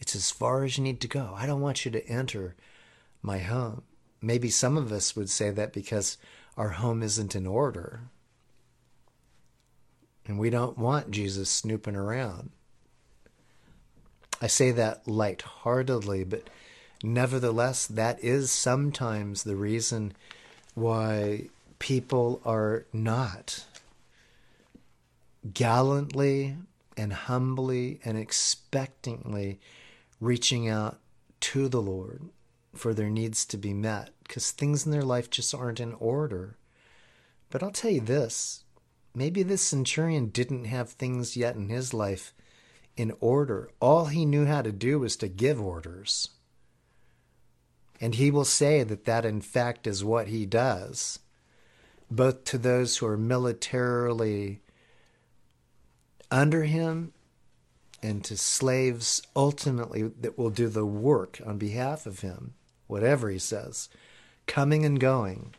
[0.00, 1.34] it's as far as you need to go.
[1.36, 2.56] I don't want you to enter
[3.22, 3.82] my home.
[4.20, 6.18] Maybe some of us would say that because
[6.56, 8.00] our home isn't in order.
[10.26, 12.50] And we don't want Jesus snooping around.
[14.40, 16.48] I say that lightheartedly, but
[17.02, 20.12] nevertheless, that is sometimes the reason
[20.74, 23.64] why people are not
[25.52, 26.56] gallantly
[26.96, 29.58] and humbly and expectantly
[30.20, 30.98] reaching out
[31.40, 32.28] to the Lord
[32.74, 36.56] for their needs to be met because things in their life just aren't in order.
[37.50, 38.64] But I'll tell you this
[39.14, 42.34] maybe this centurion didn't have things yet in his life
[42.96, 43.70] in order.
[43.80, 46.30] All he knew how to do was to give orders.
[48.00, 51.18] And he will say that that, in fact, is what he does,
[52.10, 54.60] both to those who are militarily
[56.30, 57.12] under him
[58.02, 62.54] and to slaves ultimately that will do the work on behalf of him,
[62.86, 63.88] whatever he says,
[64.46, 65.54] coming and going.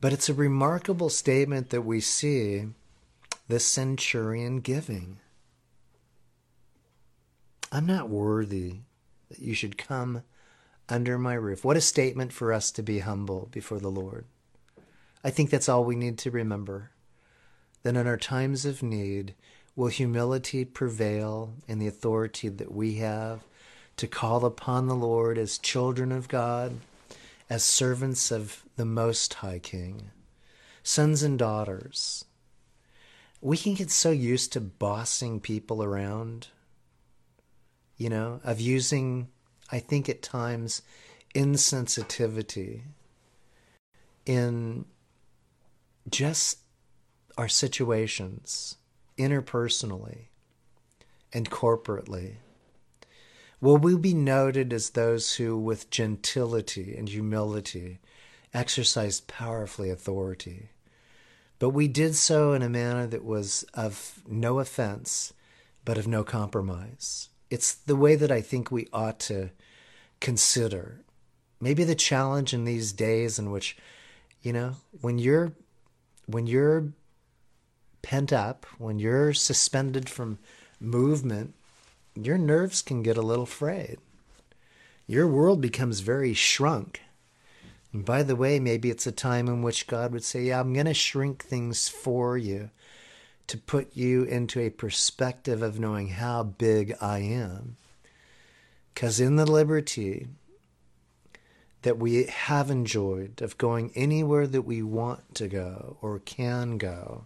[0.00, 2.66] But it's a remarkable statement that we see
[3.48, 5.18] the centurion giving.
[7.72, 8.80] I'm not worthy
[9.30, 10.22] that you should come
[10.88, 11.64] under my roof.
[11.64, 14.26] What a statement for us to be humble before the Lord.
[15.24, 16.90] I think that's all we need to remember.
[17.82, 19.34] That in our times of need,
[19.78, 23.44] will humility prevail in the authority that we have
[23.96, 26.78] to call upon the Lord as children of God,
[27.48, 30.10] as servants of the Most High King,
[30.82, 32.24] sons and daughters.
[33.40, 36.48] We can get so used to bossing people around,
[37.96, 39.28] you know, of using,
[39.70, 40.82] I think at times,
[41.34, 42.82] insensitivity
[44.26, 44.86] in
[46.10, 46.58] just
[47.36, 48.76] our situations,
[49.16, 50.26] interpersonally
[51.32, 52.36] and corporately.
[53.60, 58.00] Will we be noted as those who, with gentility and humility,
[58.52, 60.70] exercise powerfully authority?
[61.58, 65.32] But we did so in a manner that was of no offense,
[65.84, 67.28] but of no compromise.
[67.50, 69.50] It's the way that I think we ought to
[70.20, 71.00] consider.
[71.60, 73.76] Maybe the challenge in these days in which,
[74.42, 75.52] you know, when you're
[76.26, 76.92] when you're
[78.02, 80.38] pent up, when you're suspended from
[80.78, 81.54] movement,
[82.14, 83.98] your nerves can get a little frayed.
[85.06, 87.00] Your world becomes very shrunk.
[87.92, 90.74] And by the way, maybe it's a time in which God would say, Yeah, I'm
[90.74, 92.70] going to shrink things for you
[93.46, 97.76] to put you into a perspective of knowing how big I am.
[98.92, 100.28] Because in the liberty
[101.82, 107.24] that we have enjoyed of going anywhere that we want to go or can go,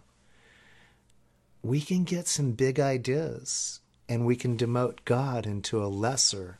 [1.61, 6.59] we can get some big ideas and we can demote God into a lesser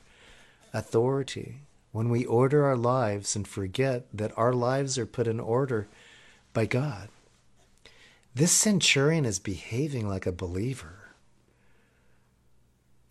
[0.73, 1.59] authority
[1.93, 5.87] when we order our lives and forget that our lives are put in order
[6.51, 7.07] by God.
[8.35, 11.11] This centurion is behaving like a believer.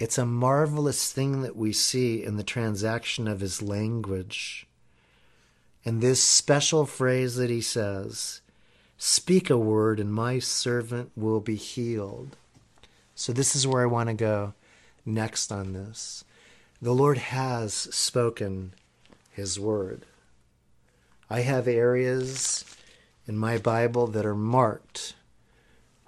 [0.00, 4.66] It's a marvelous thing that we see in the transaction of his language.
[5.84, 8.40] And this special phrase that he says,
[8.98, 12.36] Speak a word, and my servant will be healed.
[13.14, 14.54] So, this is where I want to go
[15.06, 16.24] next on this.
[16.82, 18.74] The Lord has spoken
[19.30, 20.04] His word.
[21.30, 22.64] I have areas
[23.24, 25.14] in my Bible that are marked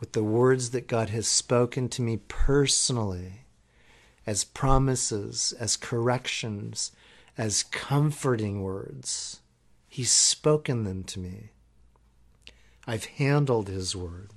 [0.00, 3.44] with the words that God has spoken to me personally
[4.26, 6.90] as promises, as corrections,
[7.38, 9.38] as comforting words.
[9.86, 11.50] He's spoken them to me.
[12.84, 14.30] I've handled His Word.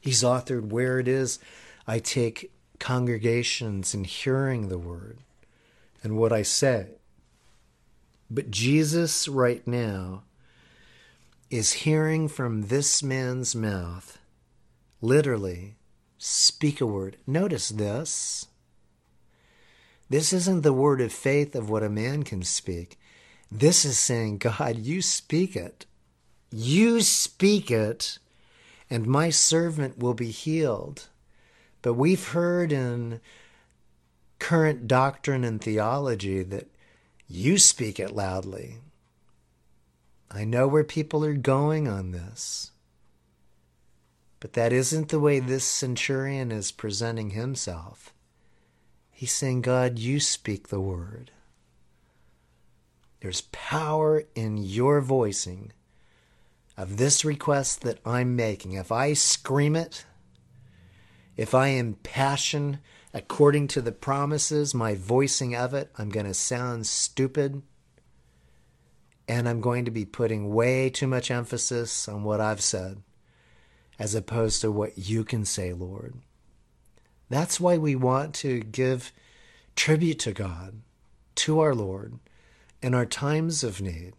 [0.00, 1.38] He's authored where it is
[1.86, 5.18] I take congregations in hearing the Word
[6.02, 6.88] and what I say.
[8.30, 10.22] But Jesus, right now,
[11.50, 14.18] is hearing from this man's mouth,
[15.00, 15.76] literally,
[16.18, 17.16] speak a word.
[17.26, 18.46] Notice this.
[20.10, 22.98] This isn't the word of faith of what a man can speak.
[23.52, 25.86] This is saying, God, you speak it.
[26.50, 28.18] You speak it,
[28.90, 31.08] and my servant will be healed.
[31.84, 33.20] But we've heard in
[34.38, 36.68] current doctrine and theology that
[37.28, 38.78] you speak it loudly.
[40.30, 42.70] I know where people are going on this.
[44.40, 48.14] But that isn't the way this centurion is presenting himself.
[49.10, 51.32] He's saying, God, you speak the word.
[53.20, 55.72] There's power in your voicing
[56.78, 60.06] of this request that I'm making, if I scream it,
[61.36, 62.78] if I impassion
[63.12, 67.62] according to the promises, my voicing of it, I'm going to sound stupid.
[69.26, 73.02] And I'm going to be putting way too much emphasis on what I've said
[73.98, 76.14] as opposed to what you can say, Lord.
[77.30, 79.12] That's why we want to give
[79.76, 80.82] tribute to God,
[81.36, 82.18] to our Lord,
[82.82, 84.12] in our times of need.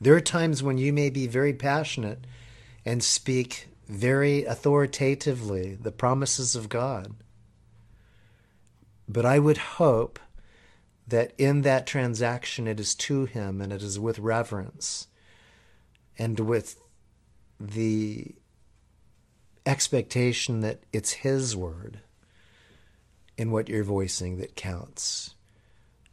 [0.00, 2.26] There are times when you may be very passionate
[2.84, 7.14] and speak very authoritatively the promises of God.
[9.08, 10.18] But I would hope
[11.06, 15.06] that in that transaction it is to Him and it is with reverence
[16.18, 16.80] and with
[17.60, 18.34] the
[19.64, 22.00] expectation that it's His word
[23.38, 25.34] in what you're voicing that counts,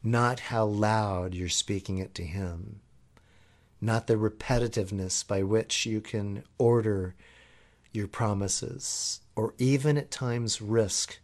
[0.03, 2.81] not how loud you're speaking it to Him,
[3.81, 7.15] not the repetitiveness by which you can order
[7.93, 11.19] your promises, or even at times risk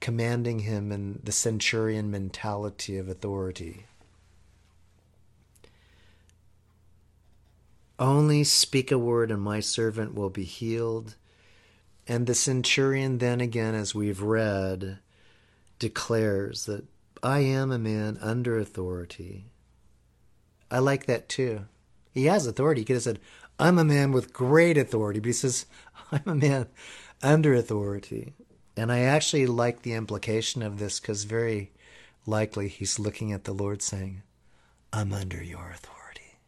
[0.00, 3.86] commanding Him in the centurion mentality of authority.
[7.98, 11.16] Only speak a word, and my servant will be healed.
[12.06, 14.98] And the centurion, then again, as we've read,
[15.80, 16.84] declares that
[17.22, 19.46] I am a man under authority.
[20.70, 21.66] I like that too.
[22.12, 22.82] He has authority.
[22.82, 23.20] He could have said,
[23.58, 25.66] I'm a man with great authority, but he says,
[26.12, 26.66] I'm a man
[27.22, 28.34] under authority.
[28.76, 31.72] And I actually like the implication of this because very
[32.26, 34.22] likely he's looking at the Lord saying,
[34.92, 36.38] I'm under your authority.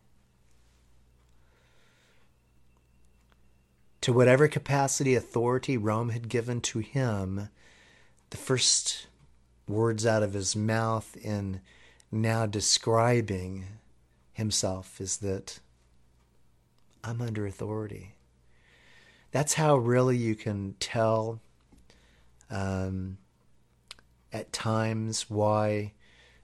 [4.03, 7.49] To whatever capacity authority Rome had given to him,
[8.31, 9.09] the first
[9.69, 11.61] words out of his mouth in
[12.11, 13.67] now describing
[14.33, 15.61] himself is that
[17.03, 18.15] I'm under authority.
[19.33, 21.41] That's how really you can tell
[22.51, 23.19] um,
[24.33, 25.93] at times why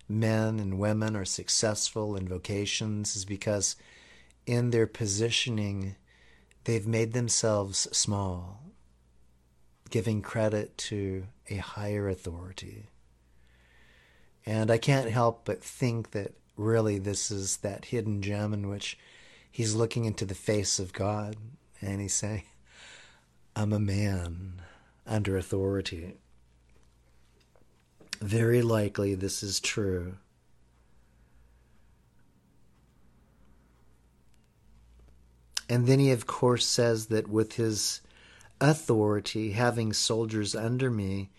[0.09, 3.77] men and women are successful in vocations is because
[4.47, 5.97] in their positioning
[6.65, 8.63] they've made themselves small,
[9.91, 12.87] giving credit to a higher authority.
[14.45, 18.97] And I can't help but think that really this is that hidden gem in which
[19.57, 21.35] he's looking into the face of God
[21.81, 22.43] and he's saying,
[23.57, 24.61] I'm a man
[25.07, 26.19] under authority.
[28.21, 30.17] Very likely this is true.
[35.71, 38.03] And then he, of course, says that with his
[38.61, 41.31] authority, having soldiers under me,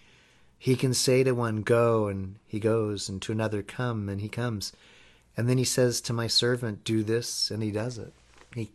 [0.57, 4.27] he can say to one, Go, and he goes, and to another, Come, and he
[4.27, 4.73] comes.
[5.37, 8.11] And then he says to my servant, Do this, and he does it.
[8.55, 8.71] He,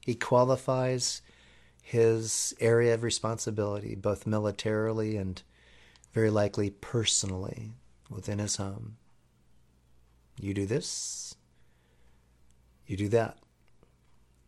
[0.00, 1.20] he qualifies
[1.82, 5.40] his area of responsibility, both militarily and
[6.14, 7.72] very likely personally
[8.10, 8.96] within his home.
[10.40, 11.34] You do this,
[12.86, 13.36] you do that.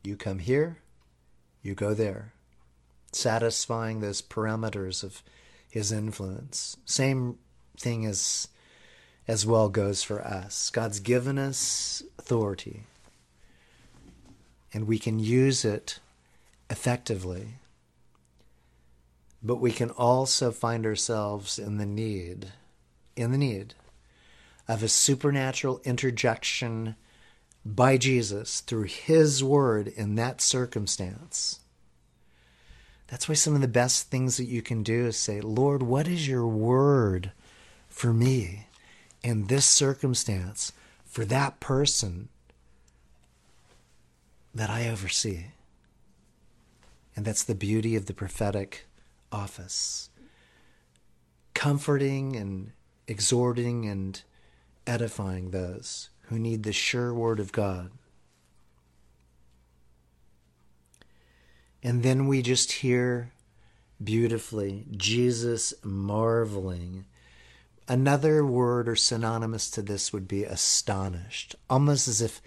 [0.02, 0.78] You come here,
[1.62, 2.32] you go there,
[3.12, 5.22] satisfying those parameters of
[5.70, 6.78] his influence.
[6.86, 7.38] Same
[7.76, 8.48] thing as
[9.30, 10.70] as well goes for us.
[10.70, 12.82] God's given us authority,
[14.74, 16.00] and we can use it
[16.68, 17.54] effectively.
[19.40, 22.52] But we can also find ourselves in the need,
[23.14, 23.74] in the need
[24.66, 26.96] of a supernatural interjection
[27.64, 31.60] by Jesus through His Word in that circumstance
[33.06, 36.06] that's why some of the best things that you can do is say, Lord, what
[36.06, 37.32] is your word
[37.88, 38.66] for me
[39.22, 40.72] in this circumstance
[41.04, 42.28] for that person
[44.54, 45.46] that I oversee?
[47.16, 48.86] And that's the beauty of the prophetic
[49.32, 50.10] office.
[51.54, 52.72] Comforting and
[53.06, 54.22] exhorting and
[54.86, 57.90] edifying those who need the sure word of God.
[61.82, 63.32] And then we just hear
[64.02, 67.04] beautifully Jesus marveling.
[67.90, 72.40] Another word or synonymous to this would be astonished, almost as if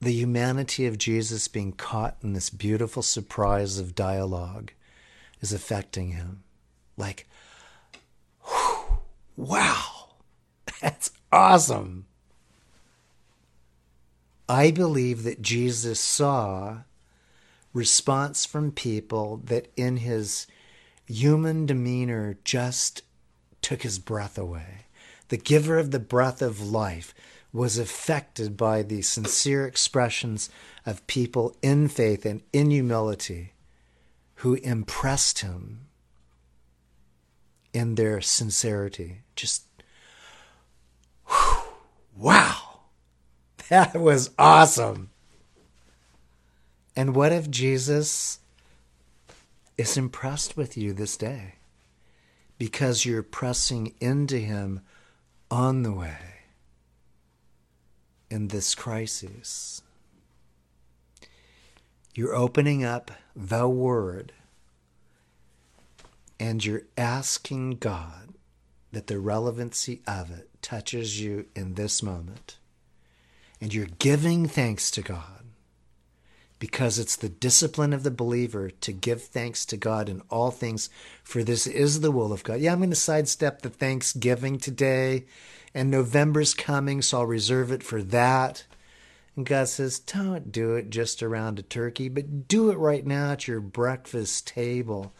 [0.00, 4.72] the humanity of Jesus being caught in this beautiful surprise of dialogue
[5.40, 6.42] is affecting him.
[6.96, 7.28] Like,
[8.44, 8.98] whew,
[9.36, 10.08] wow,
[10.80, 12.06] that's awesome.
[14.48, 16.78] I believe that Jesus saw
[17.72, 20.48] response from people that in his
[21.06, 23.02] human demeanor just
[23.62, 24.86] took his breath away.
[25.28, 27.14] The giver of the breath of life
[27.52, 30.50] was affected by the sincere expressions
[30.84, 33.52] of people in faith and in humility
[34.36, 35.86] who impressed him
[37.72, 39.18] in their sincerity.
[39.36, 39.64] Just,
[42.16, 42.80] wow,
[43.68, 45.10] that was awesome.
[46.96, 48.40] And what if Jesus
[49.78, 51.54] is impressed with you this day
[52.62, 54.80] because you're pressing into him
[55.50, 56.44] on the way
[58.30, 59.82] in this crisis?
[62.14, 64.32] You're opening up the Word
[66.38, 68.34] and you're asking God
[68.92, 72.58] that the relevancy of it touches you in this moment.
[73.60, 75.41] And you're giving thanks to God
[76.62, 80.88] because it's the discipline of the believer to give thanks to God in all things,
[81.24, 82.60] for this is the will of God.
[82.60, 85.24] Yeah, I'm going to sidestep the Thanksgiving today,
[85.74, 88.64] and November's coming, so I'll reserve it for that.
[89.34, 93.32] And God says, don't do it just around a turkey, but do it right now
[93.32, 95.12] at your breakfast table.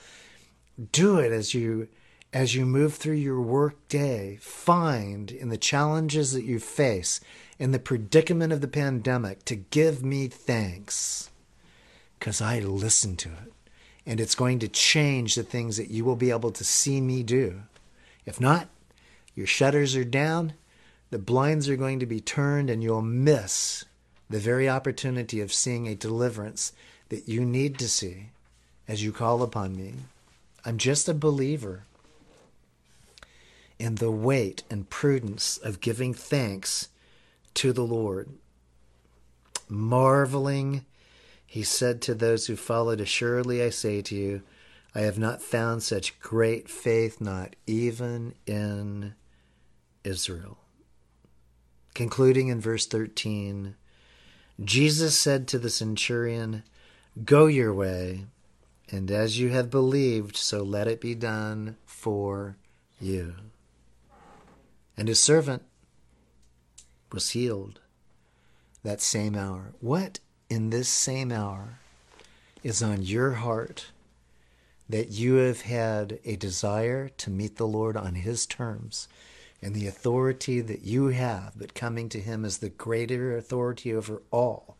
[0.93, 1.89] Do it as you
[2.33, 7.21] as you move through your work day, find in the challenges that you face,
[7.59, 11.29] in the predicament of the pandemic, to give me thanks
[12.23, 13.53] because I listened to it.
[14.07, 17.25] And it's going to change the things that you will be able to see me
[17.25, 17.63] do.
[18.25, 18.69] If not,
[19.35, 20.53] your shutters are down,
[21.11, 23.85] the blinds are going to be turned, and you'll miss
[24.31, 26.73] the very opportunity of seeing a deliverance
[27.09, 28.29] that you need to see
[28.87, 29.95] as you call upon me.
[30.65, 31.87] I'm just a believer
[33.81, 36.87] in the weight and prudence of giving thanks
[37.55, 38.29] to the Lord.
[39.69, 40.85] Marveling,
[41.53, 44.43] he said to those who followed, Assuredly I say to you,
[44.95, 49.13] I have not found such great faith, not even in
[50.03, 50.57] Israel.
[51.93, 53.75] Concluding in verse 13,
[54.65, 56.63] Jesus said to the centurion,
[57.23, 58.25] Go your way,
[58.91, 62.57] and as you have believed, so let it be done for
[62.99, 63.35] you.
[64.97, 65.65] And his servant
[67.13, 67.81] was healed
[68.83, 69.75] that same hour.
[69.81, 70.19] What
[70.53, 71.79] in this same hour
[72.63, 73.87] is on your heart
[74.89, 79.09] that you have had a desire to meet the Lord on his terms?
[79.63, 84.21] and the authority that you have, but coming to Him as the greater authority over
[84.33, 84.77] all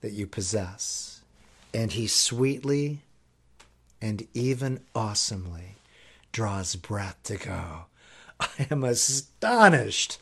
[0.00, 1.20] that you possess.
[1.74, 3.00] And He sweetly
[4.00, 5.76] and even awesomely
[6.32, 7.84] draws breath to go.
[8.40, 10.18] I am astonished.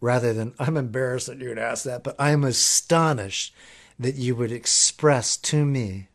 [0.00, 3.54] Rather than, I'm embarrassed that you would ask that, but I am astonished
[3.98, 6.08] that you would express to me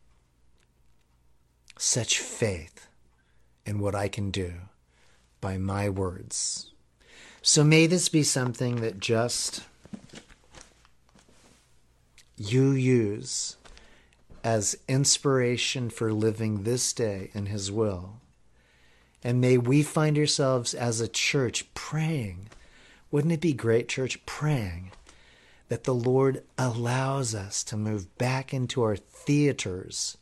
[1.78, 2.88] such faith
[3.66, 4.54] in what I can do
[5.42, 6.72] by my words.
[7.42, 9.64] So may this be something that just
[12.38, 13.58] you use
[14.44, 18.22] as inspiration for living this day in His will.
[19.24, 22.50] And may we find ourselves as a church praying.
[23.14, 24.92] Wouldn't it be great, church, praying
[25.70, 30.18] that the Lord allows us to move back into our theaters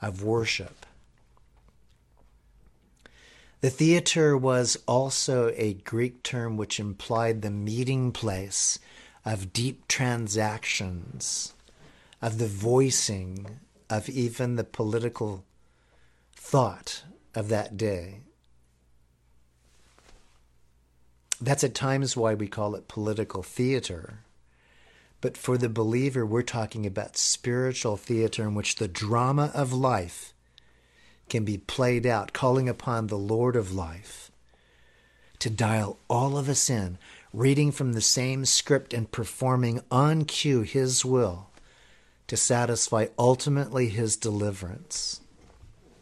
[0.00, 0.86] of worship
[3.60, 8.78] the theater was also a Greek term which implied the meeting place
[9.24, 11.54] of deep transactions,
[12.22, 13.58] of the voicing
[13.90, 15.44] of even the political
[16.36, 17.02] thought
[17.34, 18.20] of that day.
[21.40, 24.20] That's at times why we call it political theater.
[25.20, 30.32] But for the believer, we're talking about spiritual theater in which the drama of life
[31.28, 34.30] can be played out, calling upon the Lord of life
[35.38, 36.98] to dial all of us in,
[37.32, 41.50] reading from the same script and performing on cue His will
[42.26, 45.20] to satisfy ultimately His deliverance.